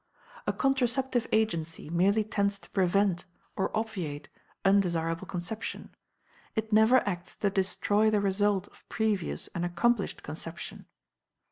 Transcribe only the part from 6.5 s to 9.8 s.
it never acts to destroy the result of previous and